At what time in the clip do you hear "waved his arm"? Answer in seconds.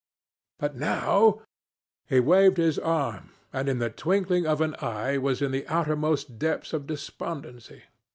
2.19-3.33